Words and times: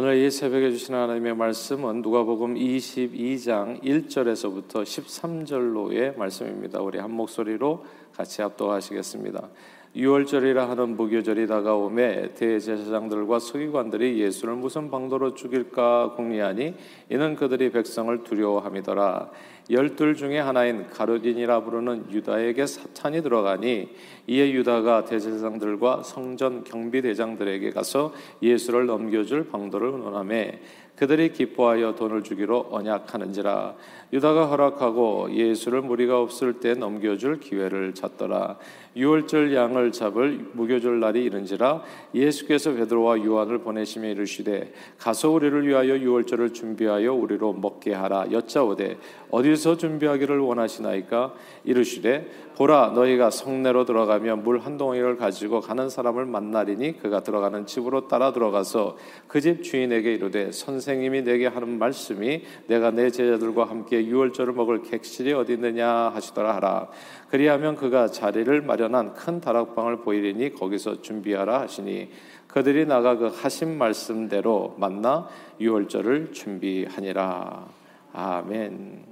오늘 0.00 0.16
이 0.18 0.30
새벽에 0.30 0.70
주신 0.70 0.94
하나님의 0.94 1.34
말씀은 1.34 2.02
누가복음 2.02 2.54
22장 2.54 3.82
1절에서부터 3.82 4.84
13절로의 4.84 6.16
말씀입니다. 6.16 6.80
우리 6.80 7.00
한 7.00 7.10
목소리로 7.10 7.84
같이 8.14 8.40
합독하시겠습니다. 8.40 9.48
6월절이라 9.96 10.68
하는 10.68 10.96
무교절이 10.96 11.48
다가오매 11.48 12.34
대제사장들과 12.34 13.40
서기관들이 13.40 14.20
예수를 14.20 14.54
무슨 14.54 14.88
방도로 14.88 15.34
죽일까 15.34 16.12
궁리하니 16.14 16.74
이는 17.10 17.34
그들이 17.34 17.72
백성을 17.72 18.22
두려워함이더라. 18.22 19.30
열둘 19.70 20.16
중에 20.16 20.38
하나인 20.38 20.88
가룟인이라 20.88 21.62
부르는 21.64 22.10
유다에게 22.10 22.66
사탄이 22.66 23.22
들어가니 23.22 23.88
이에 24.26 24.52
유다가 24.52 25.04
대제사장들과 25.04 26.02
성전 26.02 26.64
경비대장들에게 26.64 27.70
가서 27.70 28.12
예수를 28.42 28.86
넘겨줄 28.86 29.48
방도를 29.48 29.90
논하매 29.90 30.60
그들이 30.98 31.32
기뻐하여 31.32 31.94
돈을 31.94 32.24
주기로 32.24 32.68
언약하는지라. 32.70 33.74
유다가 34.12 34.46
허락하고 34.46 35.28
예수를 35.32 35.82
무리가 35.82 36.20
없을 36.20 36.54
때 36.54 36.74
넘겨줄 36.74 37.38
기회를 37.40 37.94
찾더라. 37.94 38.56
유월절 38.96 39.54
양을 39.54 39.92
잡을 39.92 40.46
무교절 40.54 40.98
날이 40.98 41.22
이른지라 41.22 41.82
예수께서 42.14 42.72
베드로와 42.72 43.22
요한을 43.24 43.58
보내시며 43.58 44.08
이르시되 44.08 44.72
가서 44.98 45.30
우리를 45.30 45.68
위하여 45.68 45.96
유월절을 45.98 46.52
준비하여 46.52 47.12
우리로 47.12 47.52
먹게 47.52 47.92
하라 47.92 48.32
여짜오되 48.32 48.98
어디서 49.30 49.76
준비하기를 49.76 50.40
원하시나이까? 50.40 51.34
이르시되 51.64 52.28
보라 52.56 52.92
너희가 52.94 53.30
성내로 53.30 53.84
들어가며 53.84 54.36
물 54.36 54.58
한 54.58 54.76
동이를 54.78 55.16
가지고 55.16 55.60
가는 55.60 55.88
사람을 55.88 56.24
만나리니 56.26 56.98
그가 56.98 57.22
들어가는 57.22 57.66
집으로 57.66 58.08
따라 58.08 58.32
들어가서 58.32 58.96
그 59.28 59.40
집 59.40 59.62
주인에게 59.62 60.14
이르되 60.14 60.50
선생 60.50 60.87
님이 60.96 61.22
내게 61.22 61.46
하는 61.46 61.78
말씀이 61.78 62.44
내가 62.66 62.90
내 62.90 63.10
제자들과 63.10 63.64
함께 63.64 64.04
유월절을 64.04 64.52
먹을 64.52 64.82
객실이 64.82 65.32
어디 65.32 65.54
있느냐 65.54 65.88
하시더라 65.88 66.54
하라 66.56 66.88
그리하면 67.30 67.76
그가 67.76 68.08
자리를 68.08 68.62
마련한 68.62 69.14
큰 69.14 69.40
다락방을 69.40 69.98
보이리니 69.98 70.54
거기서 70.54 71.02
준비하라 71.02 71.60
하시니 71.62 72.10
그들이 72.48 72.86
나가 72.86 73.16
그 73.16 73.26
하신 73.26 73.76
말씀대로 73.76 74.74
만나 74.78 75.28
유월절을 75.60 76.32
준비하니라 76.32 77.68
아멘. 78.12 79.04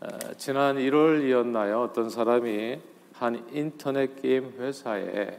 어, 0.00 0.06
지난 0.36 0.76
1월이었나요? 0.76 1.82
어떤 1.82 2.10
사람이 2.10 2.78
한 3.14 3.46
인터넷 3.52 4.20
게임 4.20 4.52
회사에 4.58 5.38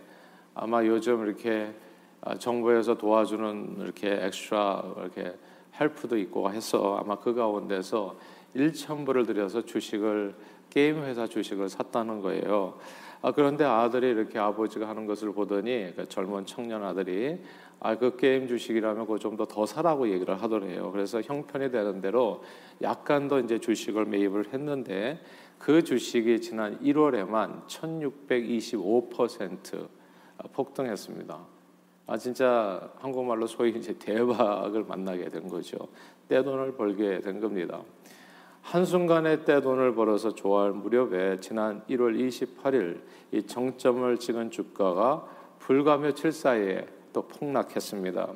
아마 0.55 0.86
요즘 0.86 1.25
이렇게 1.25 1.67
아, 1.67 1.83
정부에서 2.39 2.97
도와주는 2.97 3.77
이렇게 3.79 4.25
엑스트라 4.25 4.83
이렇게 4.97 5.35
help도 5.80 6.17
있고 6.17 6.52
해서 6.52 6.97
아마 6.99 7.17
그 7.17 7.33
가운데서 7.33 8.15
1천 8.55 9.05
불을 9.05 9.25
들여서 9.25 9.65
주식을 9.65 10.35
게임 10.69 11.03
회사 11.03 11.27
주식을 11.27 11.69
샀다는 11.69 12.21
거예요. 12.21 12.77
아, 13.21 13.31
그런데 13.31 13.63
아들이 13.63 14.09
이렇게 14.09 14.38
아버지가 14.39 14.88
하는 14.88 15.05
것을 15.05 15.33
보더니 15.33 15.93
그 15.95 16.07
젊은 16.09 16.45
청년 16.45 16.83
아들이 16.83 17.39
아, 17.80 17.97
그 17.97 18.15
게임 18.17 18.47
주식이라면 18.47 19.05
그거 19.05 19.17
좀 19.17 19.37
더 19.37 19.45
더 19.45 19.65
사라고 19.65 20.09
얘기를 20.09 20.41
하더래요. 20.41 20.91
그래서 20.91 21.21
형편이 21.21 21.71
되는 21.71 22.02
대로 22.02 22.43
약간 22.81 23.27
더 23.27 23.39
이제 23.39 23.59
주식을 23.59 24.05
매입을 24.05 24.53
했는데 24.53 25.19
그 25.58 25.83
주식이 25.83 26.41
지난 26.41 26.80
1월에만 26.80 27.65
1625% 27.67 29.87
폭등했습니다. 30.53 31.52
아 32.05 32.17
진짜 32.17 32.91
한국말로 32.99 33.47
소위 33.47 33.71
이제 33.71 33.97
대박을 33.97 34.83
만나게 34.83 35.29
된 35.29 35.47
거죠. 35.47 35.77
떼돈을 36.27 36.75
벌게 36.75 37.19
된 37.21 37.39
겁니다. 37.39 37.81
한순간에 38.61 39.43
떼돈을 39.43 39.93
벌어서 39.93 40.33
좋아할 40.33 40.71
무렵에 40.71 41.39
지난 41.39 41.83
1월 41.89 42.17
28일 42.17 43.02
이 43.31 43.43
정점을 43.43 44.17
찍은 44.17 44.52
주가가 44.52 45.27
불과 45.59 45.97
며칠 45.97 46.31
사이에 46.31 46.86
또 47.11 47.27
폭락했습니다. 47.27 48.33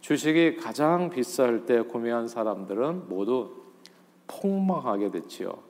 주식이 0.00 0.56
가장 0.56 1.08
비쌀 1.08 1.64
때 1.64 1.80
구매한 1.82 2.28
사람들은 2.28 3.08
모두 3.08 3.64
폭망하게 4.26 5.10
됐지요. 5.10 5.63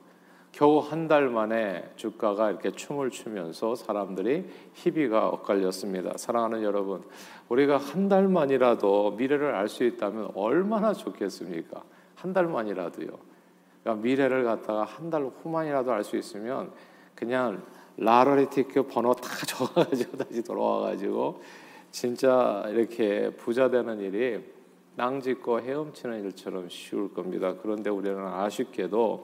겨우 0.55 0.79
한 0.79 1.09
달 1.09 1.27
만에 1.27 1.83
주가가 1.97 2.49
이렇게 2.49 2.71
춤을 2.71 3.09
추면서 3.09 3.75
사람들이 3.75 4.45
희비가 4.73 5.27
엇갈렸습니다. 5.27 6.13
사랑하는 6.15 6.63
여러분, 6.63 7.03
우리가 7.49 7.75
한 7.75 8.07
달만이라도 8.07 9.15
미래를 9.17 9.53
알 9.53 9.67
수 9.67 9.83
있다면 9.83 10.31
얼마나 10.33 10.93
좋겠습니까? 10.93 11.83
한 12.15 12.31
달만이라도요. 12.31 13.09
그러니까 13.83 14.01
미래를 14.01 14.45
갖다가 14.45 14.85
한 14.85 15.09
달 15.09 15.23
후만이라도 15.25 15.91
알 15.91 16.05
수 16.05 16.15
있으면 16.15 16.71
그냥 17.15 17.61
라러리 17.97 18.49
티켓 18.49 18.87
번호 18.87 19.13
다 19.13 19.27
적어가지고 19.45 20.17
다시 20.17 20.41
돌아와가지고 20.41 21.41
진짜 21.91 22.63
이렇게 22.69 23.29
부자 23.31 23.69
되는 23.69 23.99
일이 23.99 24.41
낭짓고 24.95 25.59
헤엄치는 25.59 26.23
일처럼 26.23 26.69
쉬울 26.69 27.13
겁니다. 27.13 27.55
그런데 27.61 27.89
우리는 27.89 28.17
아쉽게도 28.25 29.21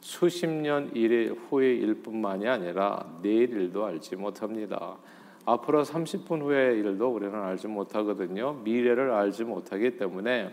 수십 0.00 0.46
년일 0.46 1.36
후의 1.48 1.78
일뿐만이 1.78 2.46
아니라 2.46 3.06
내일 3.22 3.50
일도 3.50 3.84
알지 3.84 4.16
못합니다. 4.16 4.96
앞으로 5.44 5.84
30분 5.84 6.42
후의 6.42 6.78
일도 6.78 7.08
우리는 7.08 7.34
알지 7.34 7.68
못하거든요. 7.68 8.54
미래를 8.64 9.10
알지 9.12 9.44
못하기 9.44 9.96
때문에 9.96 10.50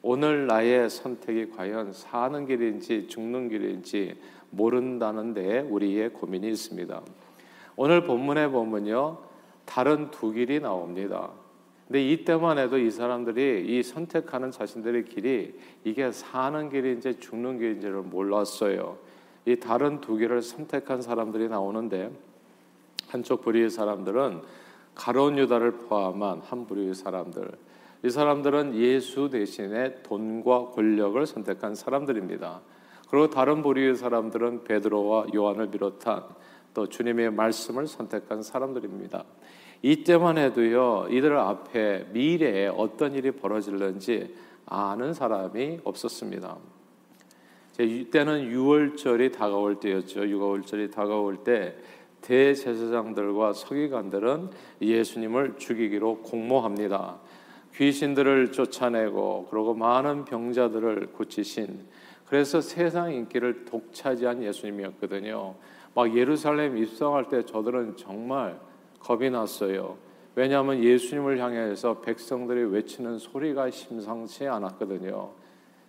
오늘 0.00 0.46
나의 0.46 0.90
선택이 0.90 1.50
과연 1.50 1.92
사는 1.92 2.46
길인지 2.46 3.06
죽는 3.06 3.48
길인지 3.48 4.18
모른다는 4.50 5.32
데 5.32 5.60
우리의 5.60 6.10
고민이 6.10 6.48
있습니다. 6.48 7.02
오늘 7.76 8.04
본문에 8.04 8.48
보면요. 8.48 9.18
다른 9.64 10.10
두 10.10 10.32
길이 10.32 10.60
나옵니다. 10.60 11.30
근데 11.86 12.10
이때만 12.10 12.58
해도 12.58 12.78
이 12.78 12.90
사람들이 12.90 13.66
이 13.66 13.82
선택하는 13.82 14.50
자신들의 14.50 15.04
길이 15.06 15.54
이게 15.84 16.10
사는 16.10 16.70
길인지 16.70 17.20
죽는 17.20 17.58
길인지를 17.58 18.02
몰랐어요. 18.02 18.98
이 19.44 19.56
다른 19.56 20.00
두 20.00 20.16
길을 20.16 20.42
선택한 20.42 21.02
사람들이 21.02 21.48
나오는데 21.48 22.10
한쪽 23.08 23.42
부류의 23.42 23.70
사람들은 23.70 24.40
가론 24.94 25.38
유다를 25.38 25.72
포함한 25.72 26.40
한 26.44 26.66
부류의 26.66 26.94
사람들. 26.94 27.50
이 28.04 28.10
사람들은 28.10 28.74
예수 28.76 29.30
대신에 29.30 30.02
돈과 30.02 30.70
권력을 30.70 31.24
선택한 31.26 31.74
사람들입니다. 31.74 32.60
그리고 33.08 33.28
다른 33.28 33.62
부류의 33.62 33.96
사람들은 33.96 34.64
베드로와 34.64 35.26
요한을 35.34 35.70
비롯한 35.70 36.24
또 36.74 36.88
주님의 36.88 37.32
말씀을 37.32 37.86
선택한 37.86 38.42
사람들입니다. 38.42 39.24
이때만 39.82 40.38
해도요, 40.38 41.08
이들 41.10 41.36
앞에 41.36 42.06
미래에 42.12 42.68
어떤 42.68 43.14
일이 43.14 43.32
벌어질는지 43.32 44.34
아는 44.66 45.12
사람이 45.12 45.80
없었습니다. 45.82 46.56
이때는 47.80 48.52
6월절이 48.52 49.32
다가올 49.32 49.80
때였죠. 49.80 50.20
6월절이 50.20 50.92
다가올 50.92 51.38
때 51.38 51.74
대제사장들과 52.20 53.52
서기관들은 53.52 54.50
예수님을 54.80 55.56
죽이기로 55.58 56.18
공모합니다. 56.18 57.18
귀신들을 57.74 58.52
쫓아내고 58.52 59.48
그리고 59.50 59.74
많은 59.74 60.24
병자들을 60.24 61.08
고치신 61.12 61.86
그래서 62.26 62.60
세상 62.60 63.12
인기를 63.12 63.64
독차지한 63.64 64.42
예수님이었거든요. 64.44 65.54
막 65.94 66.16
예루살렘 66.16 66.78
입성할 66.78 67.28
때 67.28 67.44
저들은 67.44 67.96
정말 67.96 68.58
겁이 69.02 69.30
났어요. 69.30 69.96
왜냐하면 70.34 70.82
예수님을 70.82 71.38
향해서 71.38 72.00
백성들이 72.00 72.64
외치는 72.64 73.18
소리가 73.18 73.70
심상치 73.70 74.46
않았거든요. 74.46 75.30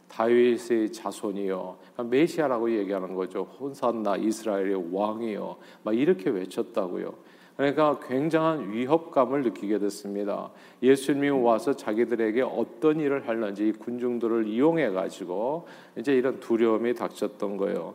다윗의 0.10 0.92
자손이요, 0.92 1.77
그러니까 1.94 2.04
메시아라고 2.04 2.71
얘기하는 2.77 3.15
거죠. 3.15 3.48
혼산나 3.60 4.18
이스라엘의 4.18 4.89
왕이요, 4.92 5.56
막 5.83 5.98
이렇게 5.98 6.30
외쳤다고요. 6.30 7.13
그러니까 7.56 8.00
굉장한 8.00 8.71
위협감을 8.71 9.44
느끼게 9.44 9.80
됐습니다. 9.80 10.51
예수님이 10.81 11.30
와서 11.30 11.75
자기들에게 11.75 12.42
어떤 12.42 13.00
일을 13.00 13.27
할는지 13.27 13.71
군중들을 13.74 14.48
이용해 14.48 14.89
가지고 14.89 15.68
이제 15.98 16.13
이런 16.13 16.39
두려움이 16.39 16.95
닥쳤던 16.95 17.57
거예요. 17.57 17.94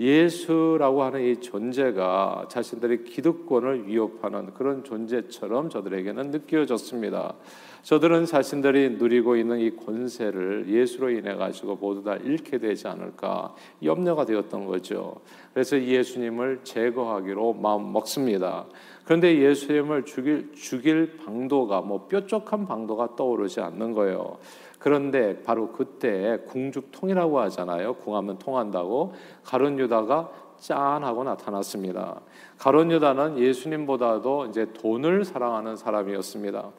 예수라고 0.00 1.02
하는 1.02 1.24
이 1.24 1.40
존재가 1.40 2.46
자신들의 2.48 3.04
기득권을 3.04 3.88
위협하는 3.88 4.54
그런 4.54 4.84
존재처럼 4.84 5.70
저들에게는 5.70 6.30
느껴졌습니다. 6.30 7.34
저들은 7.82 8.26
자신들이 8.26 8.90
누리고 8.98 9.36
있는 9.36 9.58
이 9.60 9.74
권세를 9.74 10.66
예수로 10.68 11.10
인해 11.10 11.34
가지고 11.34 11.76
모두 11.76 12.02
다 12.02 12.16
잃게 12.16 12.58
되지 12.58 12.86
않을까 12.86 13.54
염려가 13.82 14.24
되었던 14.24 14.66
거죠. 14.66 15.16
그래서 15.52 15.80
예수님을 15.80 16.60
제거하기로 16.64 17.54
마음 17.54 17.92
먹습니다. 17.92 18.66
그런데 19.04 19.38
예수님을 19.38 20.04
죽일 20.04 20.52
죽일 20.54 21.16
방도가 21.16 21.80
뭐 21.80 22.06
뾰족한 22.08 22.66
방도가 22.66 23.16
떠오르지 23.16 23.60
않는 23.60 23.92
거예요. 23.92 24.38
그런데 24.78 25.42
바로 25.42 25.72
그때 25.72 26.38
궁죽통이라고 26.46 27.40
하잖아요. 27.40 27.94
궁하면 27.94 28.38
통한다고 28.38 29.12
가론 29.44 29.78
유다가 29.78 30.30
짠 30.58 31.04
하고 31.04 31.24
나타났습니다. 31.24 32.20
가론 32.58 32.90
유다는 32.90 33.38
예수님보다도 33.38 34.46
이제 34.46 34.72
돈을 34.72 35.24
사랑하는 35.24 35.76
사람이었습니다. 35.76 36.70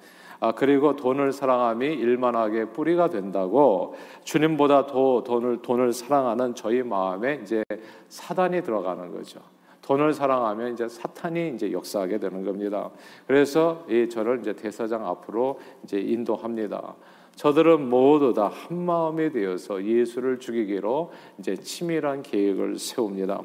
아, 0.41 0.53
그리고 0.53 0.95
돈을 0.95 1.33
사랑함이 1.33 1.85
일만하게 1.85 2.65
뿌리가 2.65 3.09
된다고 3.09 3.95
주님보다 4.23 4.85
더 4.87 5.23
돈을 5.23 5.61
돈을 5.61 5.91
사랑하는 5.91 6.55
저희 6.55 6.81
마음에 6.81 7.39
이제 7.43 7.63
사단이 8.07 8.63
들어가는 8.63 9.11
거죠. 9.13 9.41
돈을 9.81 10.13
사랑하면 10.13 10.73
이제 10.73 10.87
사탄이 10.87 11.55
이제 11.55 11.71
역사하게 11.71 12.19
되는 12.19 12.45
겁니다. 12.45 12.89
그래서 13.27 13.85
이 13.89 14.07
저를 14.07 14.39
이제 14.39 14.53
대사장 14.53 15.05
앞으로 15.05 15.59
이제 15.83 15.99
인도합니다. 15.99 16.95
저들은 17.39 17.89
모두 17.89 18.33
다 18.33 18.49
한 18.49 18.77
마음이 18.85 19.31
되어서 19.31 19.81
예수를 19.81 20.39
죽이기로 20.39 21.13
이제 21.39 21.55
치밀한 21.55 22.21
계획을 22.21 22.77
세웁니다. 22.77 23.41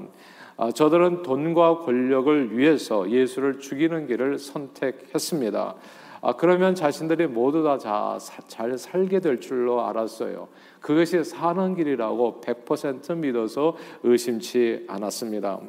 아, 0.56 0.72
저들은 0.72 1.22
돈과 1.22 1.78
권력을 1.78 2.58
위해서 2.58 3.08
예수를 3.08 3.60
죽이는 3.60 4.08
길을 4.08 4.38
선택했습니다. 4.38 5.76
아, 6.22 6.32
그러면 6.32 6.74
자신들이 6.74 7.28
모두 7.28 7.62
다 7.62 8.18
잘 8.48 8.76
살게 8.76 9.20
될 9.20 9.38
줄로 9.38 9.86
알았어요. 9.86 10.48
그것이 10.80 11.22
사는 11.22 11.76
길이라고 11.76 12.40
100% 12.44 13.16
믿어서 13.16 13.76
의심치 14.02 14.86
않았습니다. 14.88 15.60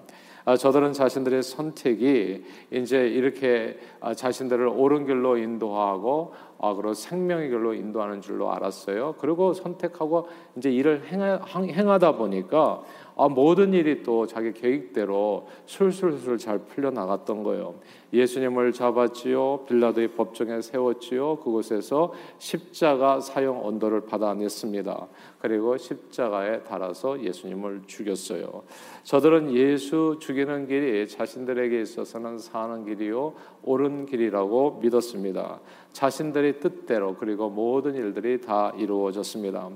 아, 0.47 0.55
저들은 0.55 0.93
자신들의 0.93 1.41
선택이 1.41 2.45
이제 2.71 3.07
이렇게 3.07 3.79
아, 3.99 4.13
자신들을 4.13 4.67
옳은 4.67 5.07
길로 5.07 5.37
인도하고 5.37 6.33
아, 6.59 6.73
그리고 6.75 6.93
생명의 6.93 7.49
길로 7.49 7.73
인도하는 7.73 8.21
줄로 8.21 8.51
알았어요. 8.53 9.15
그리고 9.17 9.53
선택하고 9.53 10.27
이제 10.55 10.71
일을 10.71 11.07
행하, 11.07 11.97
다 11.97 12.11
보니까 12.11 12.83
아, 13.17 13.29
모든 13.29 13.73
일이 13.73 14.03
또 14.03 14.27
자기 14.27 14.51
계획대로 14.51 15.47
술술술 15.65 16.37
잘 16.37 16.59
풀려 16.59 16.91
나갔던 16.91 17.43
거예요. 17.43 17.75
예수님을 18.11 18.73
잡았지요. 18.73 19.65
빌라도의 19.67 20.09
법정에 20.09 20.61
세웠지요. 20.61 21.37
그곳에서 21.37 22.13
십자가 22.37 23.19
사형 23.19 23.65
언도를 23.65 24.05
받아냈습니다. 24.05 25.07
그리고 25.39 25.77
십자가에 25.77 26.63
달아서 26.63 27.21
예수님을 27.23 27.83
죽였어요. 27.87 28.63
저들은 29.03 29.53
예수 29.53 30.17
죽이는 30.19 30.67
길이 30.67 31.07
자신들에게 31.07 31.81
있어서는 31.81 32.39
사는 32.39 32.85
길이요 32.85 33.33
옳은 33.63 34.05
길이라고 34.07 34.79
믿었습니다. 34.81 35.59
자신들의 35.93 36.59
뜻대로 36.59 37.15
그리고 37.15 37.49
모든 37.49 37.95
일들이 37.95 38.41
다 38.41 38.73
이루어졌습니다. 38.77 39.69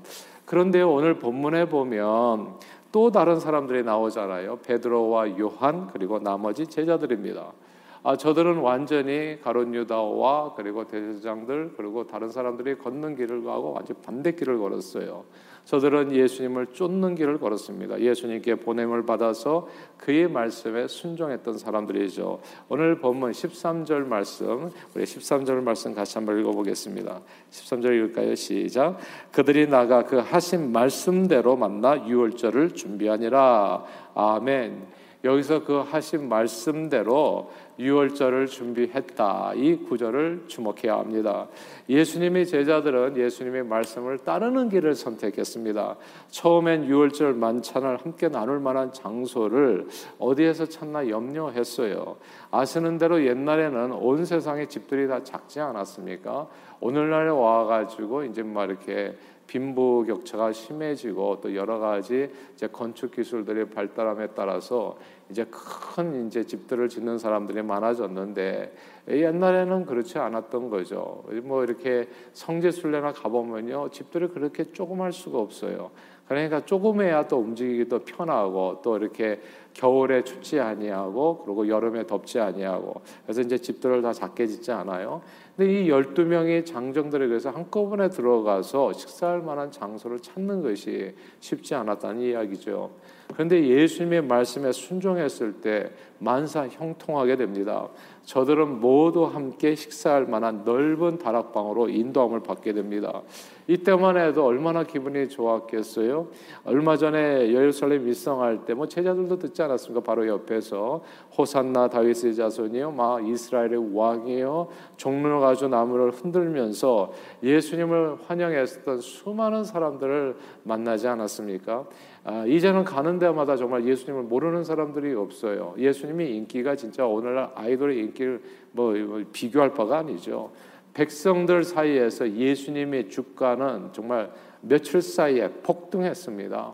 그런데 0.46 0.82
오늘 0.82 1.20
본문에 1.20 1.70
보면 1.70 2.58
또 2.92 3.12
다른 3.12 3.40
사람들이 3.40 3.84
나오잖아요. 3.84 4.60
베드로와 4.60 5.38
요한 5.40 5.88
그리고 5.88 6.20
나머지 6.20 6.66
제자들입니다. 6.66 7.52
아, 8.02 8.16
저들은 8.16 8.60
완전히 8.60 9.40
가론 9.42 9.74
유다와 9.76 10.54
그리고 10.56 10.88
대제장들 10.88 11.74
그리고 11.76 12.08
다른 12.08 12.30
사람들이 12.30 12.78
걷는 12.78 13.16
길을 13.16 13.44
가고 13.44 13.74
완전 13.74 13.98
반대 14.02 14.32
길을 14.32 14.58
걸었어요. 14.58 15.26
저들은 15.66 16.16
예수님을 16.16 16.68
쫓는 16.68 17.14
길을 17.14 17.38
걸었습니다. 17.38 18.00
예수님께 18.00 18.56
보냄을 18.56 19.06
받아서 19.06 19.68
그의 19.98 20.28
말씀에 20.28 20.88
순종했던 20.88 21.60
사람들이죠. 21.60 22.40
오늘 22.70 22.98
본문 22.98 23.34
13절 23.34 24.06
말씀, 24.06 24.72
우리 24.96 25.04
13절 25.04 25.62
말씀 25.62 25.94
같이 25.94 26.18
한번 26.18 26.40
읽어보겠습니다. 26.40 27.22
13절 27.52 27.94
읽을까요? 27.98 28.34
시작. 28.34 28.98
그들이 29.32 29.68
나가 29.68 30.06
그 30.06 30.18
하신 30.18 30.72
말씀대로 30.72 31.56
만나 31.56 32.04
유월절을 32.08 32.72
준비하니라. 32.72 33.84
아멘. 34.16 34.88
여기서 35.24 35.66
그 35.66 35.80
하신 35.80 36.30
말씀대로 36.30 37.52
유월절을 37.80 38.48
준비했다. 38.48 39.54
이 39.56 39.78
구절을 39.78 40.44
주목해야 40.48 40.98
합니다. 40.98 41.48
예수님의 41.88 42.46
제자들은 42.46 43.16
예수님의 43.16 43.64
말씀을 43.64 44.20
따르는 44.20 44.70
길을 44.70 44.96
선택했습니다. 44.96 45.96
처음엔 46.30 46.86
유월절 46.86 47.34
만찬을 47.36 47.98
함께 47.98 48.28
나눌 48.28 48.60
만한 48.60 48.92
장소를 48.92 49.88
어디에서 50.20 50.66
찾나 50.66 51.08
염려했어요. 51.08 52.18
아시는 52.52 52.98
대로 52.98 53.26
옛날에는 53.26 53.94
온 53.94 54.26
세상의 54.26 54.68
집들이 54.68 55.08
다 55.08 55.24
작지 55.24 55.62
않았습니까? 55.62 56.48
오늘날에 56.82 57.30
와가지고 57.30 58.26
이제 58.26 58.44
막 58.44 58.66
이렇게 58.66 59.16
빈부격차가 59.50 60.54
심해지고 60.54 61.40
또 61.42 61.56
여러 61.56 61.80
가지 61.80 62.32
이제 62.54 62.68
건축 62.68 63.12
기술들이 63.12 63.66
발달함에 63.66 64.28
따라서 64.36 64.98
이제 65.30 65.46
큰 65.50 66.28
이제 66.28 66.44
집들을 66.44 66.90
짓는 66.90 67.18
사람들이 67.18 67.62
많아졌는데 67.62 68.74
옛날에는 69.10 69.86
그렇지 69.86 70.18
않았던 70.18 70.70
거죠. 70.70 71.24
뭐 71.44 71.64
이렇게 71.64 72.08
성지 72.34 72.72
순례나 72.72 73.14
가보면요 73.14 73.90
집들이 73.90 74.28
그렇게 74.28 74.64
조그할 74.72 75.12
수가 75.12 75.40
없어요. 75.40 75.92
그러니까 76.28 76.64
조금해야 76.64 77.28
또 77.28 77.40
움직이기도 77.40 78.00
편하고 78.06 78.82
또 78.84 78.98
이렇게 78.98 79.42
겨울에 79.74 80.24
춥지 80.24 80.60
아니하고 80.60 81.44
그리고 81.44 81.68
여름에 81.68 82.06
덥지 82.06 82.40
아니하고 82.40 83.02
그래서 83.24 83.42
이제 83.42 83.58
집들을 83.58 84.04
다 84.04 84.14
작게 84.14 84.46
짓지 84.46 84.72
않아요. 84.72 85.22
근데 85.58 85.74
이 85.74 85.90
12명의 85.90 86.66
장정들에 86.66 87.26
의해서 87.26 87.50
한꺼번에 87.50 88.10
들어가서 88.10 88.94
식사할 88.94 89.42
만한 89.42 89.72
장소를 89.72 90.20
찾는 90.20 90.62
것이 90.62 91.16
쉽지 91.40 91.74
않았다는 91.74 92.22
이야기죠. 92.22 92.92
그런데 93.34 93.66
예수님의 93.68 94.24
말씀에 94.24 94.72
순종했을 94.72 95.62
때 95.62 95.92
만사 96.20 96.68
형통하게 96.68 97.36
됩니다. 97.38 97.88
저들은 98.26 98.80
모두 98.80 99.26
함께 99.26 99.74
식사할 99.74 100.26
만한 100.26 100.64
넓은 100.64 101.18
다락방으로 101.18 101.90
인도함을 101.90 102.42
받게 102.42 102.74
됩니다. 102.74 103.22
이때만 103.68 104.18
해도 104.18 104.46
얼마나 104.46 104.84
기분이 104.84 105.30
좋았겠어요. 105.30 106.28
얼마 106.66 106.98
전에 106.98 107.52
예루살렘 107.52 108.08
입성할 108.08 108.66
때 108.66 108.74
뭐 108.74 108.88
제자들도 108.88 109.38
듣지 109.40 109.62
않았습니까? 109.62 110.02
바로 110.02 110.28
옆에서 110.28 111.02
호산나 111.38 111.90
다윗의 111.90 112.36
자손이요, 112.36 112.92
막 112.92 113.28
이스라엘의 113.28 113.94
왕이요, 113.94 114.70
종로를 114.98 115.40
가지고 115.42 115.70
나무를 115.70 116.12
흔들면서 116.12 117.12
예수님을 117.44 118.18
환영했던 118.26 119.02
수많은 119.02 119.64
사람들을 119.66 120.38
만나지 120.64 121.08
않았습니까? 121.08 121.86
아, 122.24 122.46
이제는 122.46 122.84
가는 122.84 123.20
데마다 123.20 123.56
정말 123.56 123.86
예수님을 123.86 124.24
모르는 124.24 124.64
사람들이 124.64 125.14
없어요. 125.14 125.74
예수님 125.78 126.09
이 126.18 126.38
인기가 126.38 126.76
진짜 126.76 127.06
오늘날 127.06 127.52
아이돌의 127.56 128.00
인기를 128.00 128.42
뭐, 128.72 128.94
뭐 128.94 129.24
비교할 129.32 129.74
바가 129.74 130.00
아니죠. 130.00 130.52
백성들 130.94 131.64
사이에서 131.64 132.32
예수님의 132.32 133.10
주가는 133.10 133.94
정말 133.94 134.32
며칠 134.62 135.02
사이에 135.02 135.50
폭등했습니다. 135.64 136.74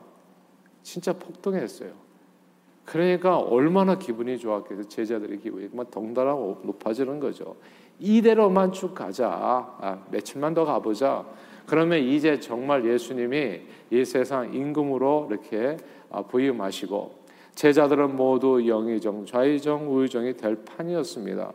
진짜 0.83 1.13
폭등했어요. 1.13 1.91
그러니까 2.85 3.37
얼마나 3.37 3.97
기분이 3.97 4.37
좋았겠어요. 4.37 4.87
제자들의 4.87 5.39
기분이 5.39 5.69
막 5.73 5.89
덩달아 5.89 6.33
높아지는 6.33 7.19
거죠. 7.19 7.55
이대로만 7.99 8.71
쭉 8.71 8.93
가자. 8.93 9.29
아, 9.29 10.05
며칠만 10.11 10.53
더 10.53 10.65
가보자. 10.65 11.25
그러면 11.65 11.99
이제 11.99 12.39
정말 12.39 12.85
예수님이 12.85 13.61
이 13.89 14.05
세상 14.05 14.53
임금으로 14.53 15.29
이렇게 15.31 15.77
아, 16.11 16.21
부임하시고 16.21 17.24
제자들은 17.55 18.15
모두 18.15 18.67
영의정, 18.67 19.25
좌의정, 19.25 19.93
우의정이 19.93 20.35
될 20.35 20.63
판이었습니다. 20.65 21.51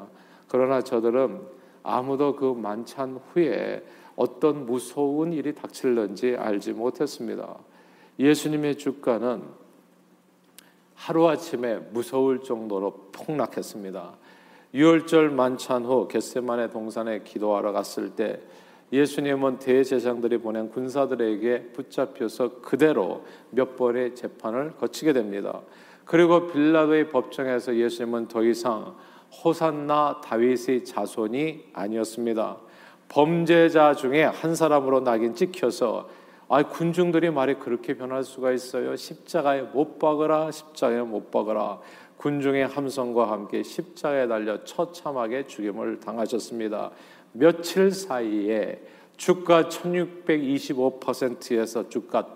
그러나 0.49 0.81
저들은 0.81 1.41
아무도 1.83 2.35
그 2.35 2.55
만찬 2.55 3.21
후에 3.33 3.85
어떤 4.17 4.67
무서운 4.67 5.33
일이 5.33 5.55
닥칠는지 5.55 6.37
알지 6.37 6.73
못했습니다. 6.73 7.57
예수님의 8.19 8.77
주가는 8.77 9.43
하루아침에 10.95 11.77
무서울 11.93 12.43
정도로 12.43 13.09
폭락했습니다. 13.13 14.19
유월절 14.75 15.31
만찬 15.31 15.85
후 15.85 16.07
겟세만의 16.09 16.71
동산에 16.71 17.23
기도하러 17.23 17.73
갔을 17.73 18.11
때 18.11 18.41
예수님은 18.93 19.59
대제사장들이 19.59 20.39
보낸 20.39 20.69
군사들에게 20.69 21.73
붙잡혀서 21.73 22.61
그대로 22.61 23.25
몇 23.51 23.77
번의 23.77 24.15
재판을 24.15 24.73
거치게 24.77 25.13
됩니다. 25.13 25.63
그리고 26.11 26.49
빌라도의 26.49 27.09
법정에서 27.11 27.77
예수님은 27.77 28.27
더 28.27 28.43
이상 28.43 28.97
호산나 29.45 30.21
다윗의 30.25 30.85
자손이 30.85 31.67
아니었습니다. 31.73 32.57
범죄자 33.09 33.95
중에 33.95 34.25
한 34.25 34.57
사람으로 34.57 35.05
낙인 35.05 35.37
찍혀서 35.37 36.09
아 36.49 36.65
군중들이 36.65 37.31
말이 37.31 37.55
그렇게 37.55 37.97
변할 37.97 38.25
수가 38.25 38.51
있어요. 38.51 38.97
십자가에 38.97 39.63
못 39.63 40.01
박으라, 40.01 40.51
십자가에 40.51 41.03
못 41.03 41.31
박으라. 41.31 41.79
군중의 42.17 42.67
함성과 42.67 43.31
함께 43.31 43.63
십자가에 43.63 44.27
달려 44.27 44.65
처참하게 44.65 45.47
죽임을 45.47 46.01
당하셨습니다. 46.01 46.91
며칠 47.31 47.93
사이에 47.93 48.83
주가 49.17 49.69
1625%에서 49.69 51.89
주가 51.89 52.27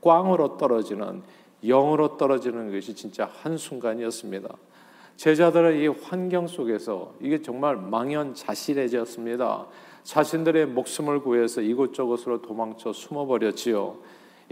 꽝으로 0.00 0.56
떨어지는 0.56 1.22
영으로 1.64 2.16
떨어지는 2.16 2.72
것이 2.72 2.94
진짜 2.94 3.30
한순간이었습니다. 3.42 4.48
제자들은 5.16 5.80
이 5.80 5.86
환경 5.88 6.46
속에서 6.46 7.14
이게 7.20 7.40
정말 7.40 7.76
망연자실해졌습니다. 7.76 9.66
자신들의 10.02 10.66
목숨을 10.66 11.20
구해서 11.20 11.60
이곳저곳으로 11.60 12.42
도망쳐 12.42 12.92
숨어버렸지요. 12.92 13.96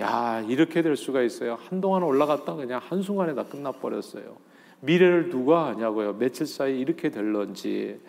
야, 0.01 0.45
이렇게 0.49 0.83
될 0.83 0.97
수가 0.97 1.23
있어요. 1.23 1.59
한동안 1.69 2.03
올라갔다 2.03 2.55
그냥 2.55 2.81
한순간에 2.83 3.35
다 3.35 3.45
끝나버렸어요. 3.45 4.37
미래를 4.81 5.31
누가 5.31 5.67
아냐고요. 5.67 6.17
며칠 6.19 6.47
사이 6.47 6.79
이렇게 6.81 7.11
될런지. 7.11 8.01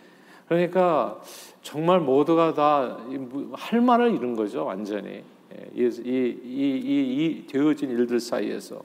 그러니까 0.47 1.21
정말 1.61 1.99
모두가 1.99 2.53
다 2.53 2.97
할 3.53 3.81
말을 3.81 4.13
잃은 4.13 4.35
거죠, 4.35 4.65
완전히. 4.65 5.23
예, 5.55 5.69
이, 5.75 5.83
이, 5.83 6.39
이, 6.43 7.43
이 7.43 7.47
되어진 7.47 7.89
일들 7.91 8.19
사이에서. 8.19 8.81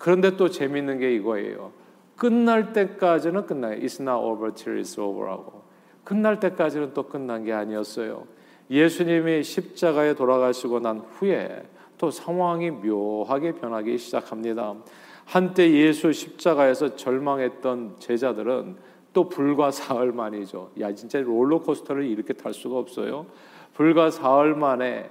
그런데 0.00 0.34
또 0.38 0.48
재밌는 0.48 0.98
게 0.98 1.14
이거예요. 1.14 1.72
끝날 2.16 2.72
때까지는 2.72 3.44
끝나요. 3.44 3.78
It's 3.78 4.00
not 4.00 4.24
over 4.24 4.52
till 4.54 4.80
it's 4.80 4.98
over하고. 4.98 5.60
끝날 6.04 6.40
때까지는 6.40 6.94
또 6.94 7.02
끝난 7.02 7.44
게 7.44 7.52
아니었어요. 7.52 8.26
예수님이 8.70 9.42
십자가에 9.42 10.14
돌아가시고 10.14 10.80
난 10.80 11.00
후에 11.00 11.64
또 11.98 12.10
상황이 12.10 12.70
묘하게 12.70 13.52
변하기 13.52 13.98
시작합니다. 13.98 14.74
한때 15.26 15.70
예수 15.70 16.12
십자가에서 16.14 16.96
절망했던 16.96 17.96
제자들은 17.98 18.76
또 19.12 19.28
불과 19.28 19.70
사흘 19.70 20.12
만이죠. 20.12 20.70
야 20.80 20.94
진짜 20.94 21.20
롤러코스터를 21.20 22.06
이렇게 22.06 22.32
탈 22.32 22.54
수가 22.54 22.78
없어요. 22.78 23.26
불과 23.74 24.10
사흘 24.10 24.54
만에 24.54 25.10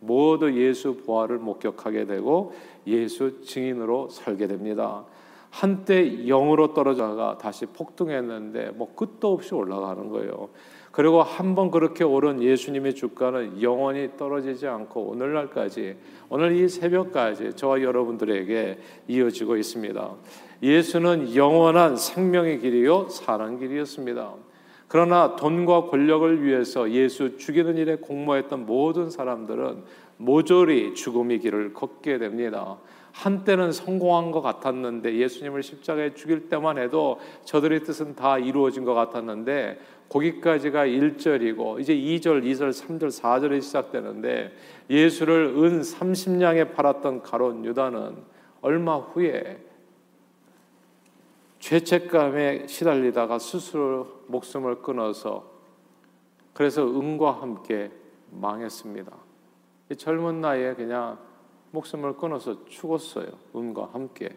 모두 0.00 0.52
예수 0.54 0.96
부활을 0.96 1.38
목격하게 1.38 2.06
되고 2.06 2.52
예수 2.86 3.42
증인으로 3.42 4.08
살게 4.10 4.46
됩니다. 4.46 5.04
한때 5.50 6.26
영으로 6.26 6.74
떨어져가 6.74 7.38
다시 7.38 7.66
폭등했는데 7.66 8.72
뭐 8.74 8.94
끝도 8.94 9.32
없이 9.32 9.54
올라가는 9.54 10.08
거예요. 10.10 10.50
그리고 10.92 11.22
한 11.22 11.54
번 11.54 11.70
그렇게 11.70 12.04
오른 12.04 12.42
예수님의 12.42 12.94
주가는 12.94 13.60
영원히 13.62 14.10
떨어지지 14.16 14.66
않고 14.66 15.02
오늘날까지 15.02 15.96
오늘 16.30 16.56
이 16.56 16.68
새벽까지 16.68 17.52
저와 17.54 17.82
여러분들에게 17.82 18.78
이어지고 19.08 19.56
있습니다. 19.56 20.10
예수는 20.62 21.34
영원한 21.34 21.96
생명의 21.96 22.60
길이요 22.60 23.08
사는 23.10 23.58
길이었습니다. 23.58 24.32
그러나 24.88 25.36
돈과 25.36 25.86
권력을 25.86 26.44
위해서 26.44 26.90
예수 26.90 27.36
죽이는 27.36 27.76
일에 27.76 27.96
공모했던 27.96 28.66
모든 28.66 29.10
사람들은 29.10 29.82
모조리 30.18 30.94
죽음의 30.94 31.40
길을 31.40 31.72
걷게 31.74 32.18
됩니다. 32.18 32.78
한때는 33.12 33.72
성공한 33.72 34.30
것 34.30 34.42
같았는데 34.42 35.16
예수님을 35.16 35.62
십자가에 35.62 36.14
죽일 36.14 36.48
때만 36.48 36.78
해도 36.78 37.18
저들의 37.44 37.82
뜻은 37.84 38.14
다 38.14 38.38
이루어진 38.38 38.84
것 38.84 38.92
같았는데 38.94 39.78
거기까지가 40.10 40.86
1절이고 40.86 41.80
이제 41.80 41.94
2절, 41.94 42.44
2절, 42.44 42.70
3절, 42.70 43.08
4절이 43.08 43.62
시작되는데 43.62 44.52
예수를 44.90 45.54
은 45.56 45.80
30냥에 45.80 46.74
팔았던 46.74 47.22
가론 47.22 47.64
유다는 47.64 48.16
얼마 48.60 48.98
후에 48.98 49.65
죄책감에 51.66 52.68
시달리다가 52.68 53.40
스스로 53.40 54.06
목숨을 54.28 54.82
끊어서 54.82 55.50
그래서 56.54 56.86
은과 56.86 57.42
함께 57.42 57.90
망했습니다. 58.30 59.10
젊은 59.98 60.40
나이에 60.40 60.74
그냥 60.74 61.18
목숨을 61.72 62.18
끊어서 62.18 62.64
죽었어요. 62.66 63.26
은과 63.56 63.90
함께. 63.92 64.28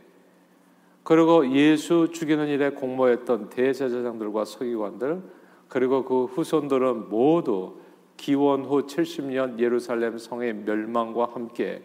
그리고 1.03 1.47
예수 1.51 2.09
죽이는 2.11 2.47
일에 2.47 2.71
공모했던 2.71 3.49
대제사장들과 3.49 4.45
서기관들 4.45 5.21
그리고 5.67 6.03
그 6.05 6.25
후손들은 6.25 7.09
모두 7.09 7.75
기원 8.17 8.65
후 8.65 8.87
70년 8.87 9.59
예루살렘 9.59 10.17
성의 10.17 10.55
멸망과 10.55 11.29
함께 11.31 11.83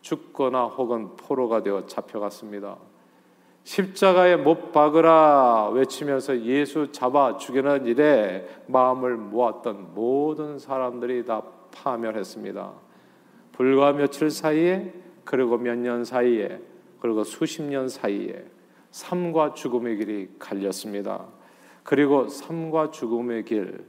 죽거나 0.00 0.64
혹은 0.64 1.14
포로가 1.14 1.62
되어 1.62 1.86
잡혀갔습니다. 1.86 2.89
십자가에 3.64 4.36
못 4.36 4.72
박으라 4.72 5.70
외치면서 5.70 6.40
예수 6.42 6.90
잡아 6.92 7.36
죽이는 7.36 7.86
일에 7.86 8.48
마음을 8.66 9.16
모았던 9.16 9.94
모든 9.94 10.58
사람들이 10.58 11.24
다 11.24 11.42
파멸했습니다. 11.72 12.72
불과 13.52 13.92
며칠 13.92 14.30
사이에 14.30 14.92
그리고 15.24 15.58
몇 15.58 15.76
년 15.78 16.04
사이에 16.04 16.60
그리고 16.98 17.22
수십 17.24 17.62
년 17.62 17.88
사이에 17.88 18.44
삶과 18.90 19.54
죽음의 19.54 19.96
길이 19.98 20.28
갈렸습니다. 20.38 21.26
그리고 21.84 22.28
삶과 22.28 22.90
죽음의 22.90 23.44
길, 23.44 23.84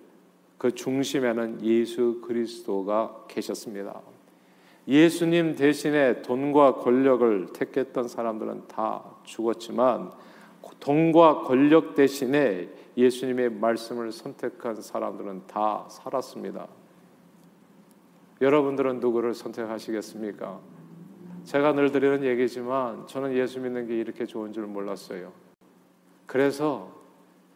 그 0.57 0.71
중심에는 0.73 1.63
예수 1.63 2.21
그리스도가 2.21 3.25
계셨습니다. 3.27 3.99
예수님 4.87 5.55
대신에 5.55 6.21
돈과 6.21 6.75
권력을 6.75 7.47
택했던 7.53 8.07
사람들은 8.07 8.67
다 8.67 9.03
죽었지만 9.23 10.11
돈과 10.79 11.41
권력 11.41 11.95
대신에 11.95 12.69
예수님의 12.97 13.51
말씀을 13.51 14.11
선택한 14.11 14.81
사람들은 14.81 15.43
다 15.47 15.85
살았습니다. 15.89 16.67
여러분들은 18.41 18.99
누구를 18.99 19.33
선택하시겠습니까? 19.35 20.59
제가 21.43 21.73
늘 21.73 21.91
드리는 21.91 22.23
얘기지만 22.23 23.05
저는 23.07 23.35
예수 23.35 23.59
믿는 23.59 23.87
게 23.87 23.97
이렇게 23.97 24.25
좋은 24.25 24.51
줄 24.51 24.65
몰랐어요. 24.65 25.31
그래서 26.25 26.91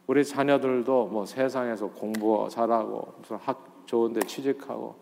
우리 0.07 0.23
자녀들도 0.23 1.07
뭐 1.07 1.25
세상에서 1.25 1.87
공부 1.87 2.47
잘하고 2.49 3.13
무슨 3.19 3.37
학 3.37 3.83
좋은데 3.85 4.21
취직하고 4.21 4.95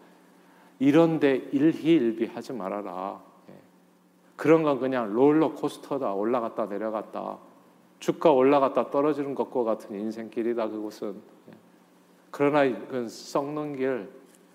이런데 0.84 1.48
일희일비 1.54 2.26
하지 2.26 2.52
말아라. 2.52 3.22
예. 3.50 3.54
그런 4.36 4.64
건 4.64 4.82
그냥 4.82 5.14
롤러 5.14 5.54
코스터다 5.54 6.14
올라갔다 6.14 6.66
내려갔다 6.66 7.38
주가 8.00 8.34
올라갔다 8.34 8.90
떨어지는 8.90 9.34
것과 9.34 9.64
같은 9.64 9.98
인생길이다 9.98 10.68
그것은 10.68 11.22
예. 11.50 11.54
그러나 12.32 12.70
그건 12.70 13.08
썩는 13.08 13.78
길 13.78 14.10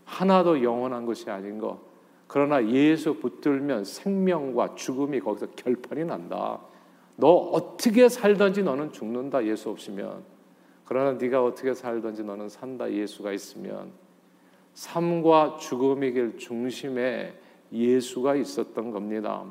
하나도 0.05 0.63
영원한 0.63 1.07
것이 1.07 1.31
아닌 1.31 1.59
것 1.59 1.79
그러나 2.27 2.63
예수 2.67 3.15
붙들면 3.15 3.85
생명과 3.85 4.75
죽음이 4.75 5.21
거기서 5.21 5.47
결판이 5.57 6.05
난다. 6.05 6.61
너 7.17 7.31
어떻게 7.31 8.11
살든지 8.11 8.65
너는 8.65 8.93
죽는다 8.93 9.47
예수 9.47 9.71
없으면 9.71 10.25
그러나 10.85 11.13
네가 11.13 11.43
어떻게 11.43 11.73
살든지 11.73 12.23
너는 12.23 12.51
산다 12.51 12.93
예수가 12.93 13.33
있으면 13.33 13.93
삶과 14.79 15.57
죽음의 15.59 16.13
길 16.13 16.39
중심에 16.39 17.35
예수가 17.73 18.37
있었던 18.37 18.93
겁니다. 18.93 19.45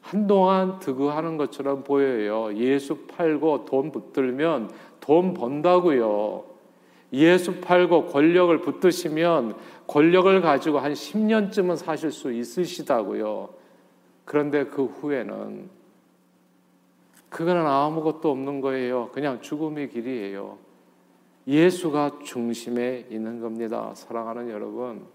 한동안 0.00 0.78
득하는 0.78 1.36
것처럼 1.36 1.82
보여요. 1.82 2.56
예수 2.56 3.08
팔고 3.08 3.64
돈 3.64 3.90
붙들면 3.90 4.70
돈 5.00 5.34
번다고요. 5.34 6.44
예수 7.12 7.60
팔고 7.60 8.06
권력을 8.06 8.56
붙드시면 8.60 9.56
권력을 9.88 10.40
가지고 10.40 10.78
한 10.78 10.92
10년쯤은 10.92 11.76
사실 11.76 12.12
수 12.12 12.32
있으시다고요. 12.32 13.48
그런데 14.24 14.66
그 14.66 14.84
후에는 14.84 15.68
그거는 17.30 17.66
아무것도 17.66 18.30
없는 18.30 18.60
거예요. 18.60 19.10
그냥 19.12 19.40
죽음의 19.40 19.90
길이에요. 19.90 20.65
예수가 21.46 22.18
중심에 22.24 23.06
있는 23.10 23.40
겁니다. 23.40 23.92
사랑하는 23.94 24.50
여러분. 24.50 25.06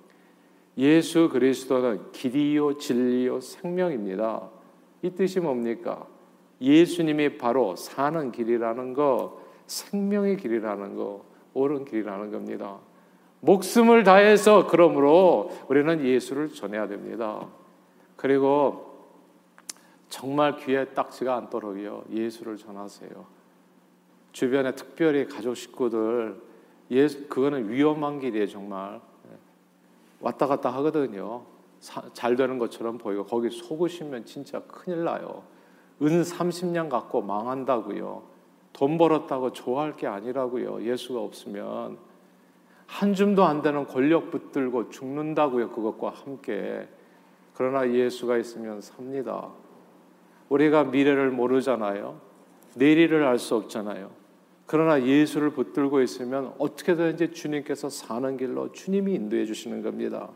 예수 0.77 1.29
그리스도는 1.29 2.11
길이요, 2.13 2.77
진리요, 2.77 3.41
생명입니다. 3.41 4.49
이 5.01 5.09
뜻이 5.09 5.39
뭡니까? 5.39 6.07
예수님이 6.61 7.37
바로 7.37 7.75
사는 7.75 8.31
길이라는 8.31 8.93
거, 8.93 9.41
생명의 9.67 10.37
길이라는 10.37 10.95
거, 10.95 11.25
옳은 11.53 11.85
길이라는 11.85 12.31
겁니다. 12.31 12.79
목숨을 13.41 14.03
다해서 14.03 14.67
그러므로 14.67 15.51
우리는 15.67 16.05
예수를 16.05 16.49
전해야 16.49 16.87
됩니다. 16.87 17.47
그리고 18.15 18.91
정말 20.09 20.57
귀에 20.57 20.85
딱지가 20.85 21.35
않도록요 21.35 22.03
예수를 22.11 22.57
전하세요. 22.57 23.40
주변에 24.31 24.75
특별히 24.75 25.27
가족 25.27 25.55
식구들 25.55 26.41
예수 26.89 27.27
그거는 27.27 27.69
위험한 27.69 28.19
길이에요 28.19 28.47
정말 28.47 29.01
왔다 30.19 30.47
갔다 30.47 30.69
하거든요 30.75 31.43
사, 31.79 32.01
잘 32.13 32.35
되는 32.35 32.57
것처럼 32.59 32.97
보이고 32.97 33.25
거기 33.25 33.49
속으시면 33.49 34.25
진짜 34.25 34.61
큰일 34.61 35.03
나요 35.03 35.43
은 36.01 36.23
30냥 36.23 36.89
갖고 36.89 37.21
망한다고요. 37.21 38.23
돈 38.73 38.97
벌었다고 38.97 39.51
좋아할 39.53 39.95
게 39.95 40.07
아니라고요. 40.07 40.83
예수가 40.83 41.19
없으면 41.19 41.97
한 42.87 43.13
줌도 43.13 43.43
안 43.45 43.61
되는 43.61 43.85
권력 43.85 44.31
붙들고 44.31 44.89
죽는다고요. 44.89 45.69
그것과 45.69 46.09
함께. 46.09 46.87
그러나 47.53 47.89
예수가 47.89 48.37
있으면 48.37 48.81
삽니다. 48.81 49.49
우리가 50.49 50.85
미래를 50.85 51.29
모르잖아요. 51.29 52.19
내일을 52.75 53.23
알 53.23 53.37
수 53.37 53.55
없잖아요. 53.55 54.09
그러나 54.71 55.05
예수를 55.05 55.49
붙들고 55.49 55.99
있으면 55.99 56.53
어떻게든지 56.57 57.33
주님께서 57.33 57.89
사는 57.89 58.37
길로 58.37 58.71
주님이 58.71 59.15
인도해 59.15 59.45
주시는 59.45 59.81
겁니다. 59.81 60.29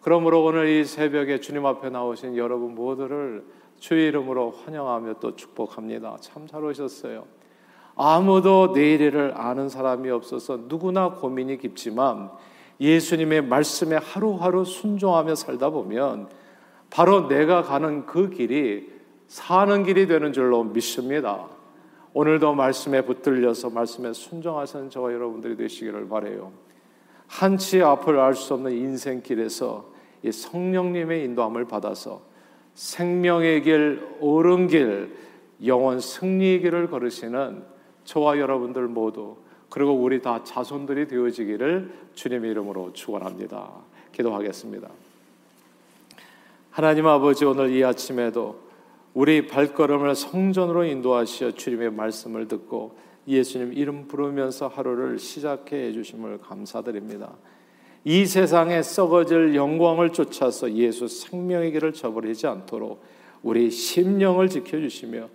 그러므로 0.00 0.42
오늘 0.42 0.66
이 0.66 0.84
새벽에 0.84 1.38
주님 1.38 1.64
앞에 1.64 1.88
나오신 1.90 2.36
여러분 2.36 2.74
모두를 2.74 3.44
주의 3.78 4.08
이름으로 4.08 4.50
환영하며 4.50 5.20
또 5.20 5.36
축복합니다. 5.36 6.16
참 6.20 6.48
잘 6.48 6.64
오셨어요. 6.64 7.24
아무도 7.94 8.72
내일을 8.74 9.34
아는 9.36 9.68
사람이 9.68 10.10
없어서 10.10 10.64
누구나 10.66 11.10
고민이 11.10 11.58
깊지만 11.58 12.32
예수님의 12.80 13.42
말씀에 13.44 13.94
하루하루 13.94 14.64
순종하며 14.64 15.36
살다 15.36 15.70
보면 15.70 16.28
바로 16.90 17.28
내가 17.28 17.62
가는 17.62 18.06
그 18.06 18.28
길이 18.28 18.90
사는 19.28 19.84
길이 19.84 20.08
되는 20.08 20.32
줄로 20.32 20.64
믿습니다. 20.64 21.61
오늘도 22.14 22.54
말씀에 22.54 23.02
붙들려서 23.02 23.70
말씀에 23.70 24.12
순종하시는 24.12 24.90
저와 24.90 25.12
여러분들이 25.12 25.56
되시기를 25.56 26.08
바래요. 26.08 26.52
한치 27.26 27.82
앞을 27.82 28.18
알 28.18 28.34
수 28.34 28.54
없는 28.54 28.72
인생길에서 28.72 29.90
이 30.22 30.30
성령님의 30.30 31.24
인도함을 31.24 31.64
받아서 31.64 32.22
생명의 32.74 33.62
길, 33.62 34.06
옳은 34.20 34.68
길, 34.68 35.16
영원 35.64 36.00
승리의 36.00 36.60
길을 36.60 36.90
걸으시는 36.90 37.64
저와 38.04 38.38
여러분들 38.38 38.88
모두 38.88 39.36
그리고 39.70 39.92
우리 39.94 40.20
다 40.20 40.44
자손들이 40.44 41.08
되어지기를 41.08 41.92
주님의 42.14 42.50
이름으로 42.50 42.92
축원합니다. 42.92 43.70
기도하겠습니다. 44.12 44.90
하나님 46.70 47.06
아버지 47.06 47.44
오늘 47.44 47.70
이 47.70 47.82
아침에도 47.82 48.60
우리 49.14 49.46
발걸음을 49.46 50.14
성전으로 50.14 50.84
인도하시어 50.84 51.52
주님의 51.52 51.92
말씀을 51.92 52.48
듣고 52.48 52.96
예수님 53.28 53.74
이름 53.74 54.08
부르면서 54.08 54.68
하루를 54.68 55.18
시작해 55.18 55.92
주심을 55.92 56.38
감사드립니다. 56.38 57.36
이 58.04 58.26
세상에 58.26 58.82
썩어질 58.82 59.54
영광을 59.54 60.10
쫓아서 60.10 60.72
예수 60.72 61.06
생명의 61.06 61.72
길을 61.72 61.92
저버리지 61.92 62.46
않도록 62.46 63.02
우리 63.42 63.70
심령을 63.70 64.48
지켜주시며 64.48 65.28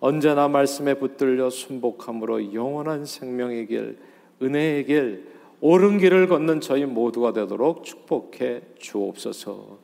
언제나 0.00 0.48
말씀에 0.48 0.94
붙들려 0.94 1.50
순복함으로 1.50 2.52
영원한 2.52 3.04
생명의 3.04 3.66
길, 3.68 3.98
은혜의 4.42 4.86
길, 4.86 5.26
옳은 5.60 5.98
길을 5.98 6.26
걷는 6.26 6.60
저희 6.60 6.84
모두가 6.84 7.32
되도록 7.32 7.84
축복해 7.84 8.62
주옵소서. 8.78 9.78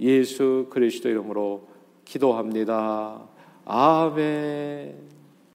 예수 0.00 0.66
그리스도 0.70 1.08
이름으로 1.08 1.69
기도합니다. 2.10 3.20
아멘. 3.64 5.19